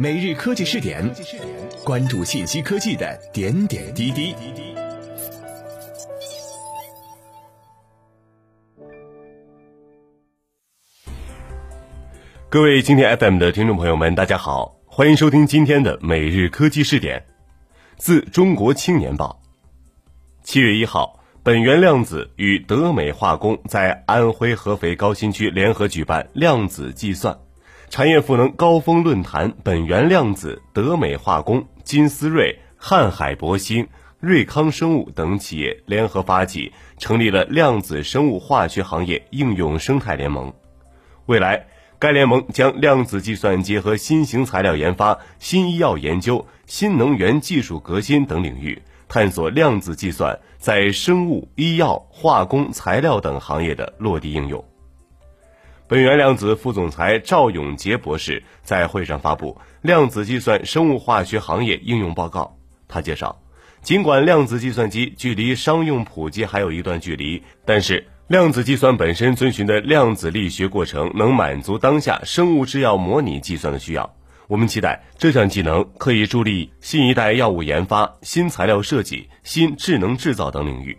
[0.00, 1.12] 每日科技试点，
[1.84, 4.32] 关注信息科技的点点滴滴。
[12.48, 17.26] 各位今天 FM 的听众朋友们，大家好，欢迎收听今天的每日科技试点。
[17.96, 19.42] 自中国青年报，
[20.44, 27.36] 七月一号，本源量子与德美化工在安徽合肥高新区联合举办量子计算。
[27.90, 33.88] 产业赋能高峰论坛，本源量子、德美化工、金思睿、瀚海博兴、
[34.20, 40.52] 瑞康生物等企业联合发起，成立了量子生物化学行业应用生态联盟。
[41.26, 41.66] 未来，
[41.98, 54.62] 该联盟将量子计算结合新型材料研发、新医药研究、新能源技术革新等领域，探索量子计算在生物、医药、化工、材料等行业的落地应用。
[55.88, 62.42] 本源量子副总裁赵永杰博士在会上发布《量子计算生物化学行业应用报告》。
[62.86, 63.40] 他介绍，
[63.80, 74.14] 尽管量子计算机距离商用普及还有一段距离，但是量子计算本身遵循的量子力学过程能满足当下生物制药模拟计算的需要。
[74.46, 80.98] 我们期待这项技能可以助力新一代药物研发、新材料设计、新智能制造等领域。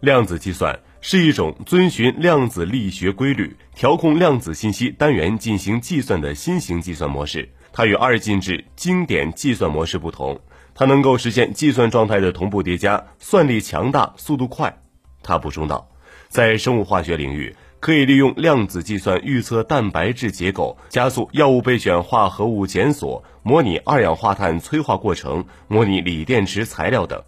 [0.00, 0.78] 量子计算。
[1.00, 7.48] 是一种遵循量子力学规律调控量子信息单元进行计算的新型计算模式。
[7.72, 10.40] 它与二进制经典计算模式不同，
[10.74, 14.76] 它能够实现计算状态的同步叠加，算力强大，速度快。
[15.22, 15.88] 他补充道，
[16.28, 27.22] 在生物化学领域，可以利用量子计算预测蛋白质结构，加速药物备选化合物检索，模拟二氧化碳催化过程，模拟锂电池材料等。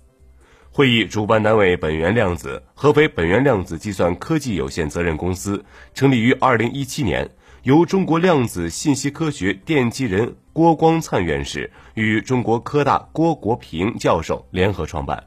[0.74, 7.28] 会议主办单位本源量子合肥本源量子计算科技有限责任公司成立于二零一七年，
[7.62, 15.24] 由中国量子信息科学奠基人郭光灿院士与中国科大郭国平教授联合创办。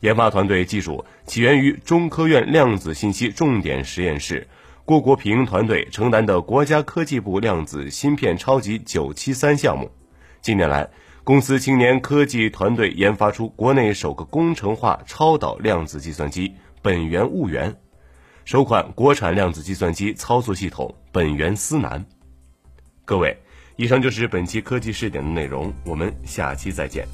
[0.00, 4.46] 研发团队技术起源于中科院量子信息重点实验室，
[4.84, 9.90] 郭国平团队承担的国家科技部量子芯片超级九七三项目。
[10.42, 10.90] 近年来，
[11.30, 16.52] 公司青年科技团队研发出国内首个工程化超导量子计算机
[16.82, 17.72] “本源物源”，
[18.44, 22.04] 首款国产量子计算机操作系统“本源思南”。
[23.06, 23.38] 各位，
[23.76, 27.06] 以上就是本期科技试点的内容，我们下期再见。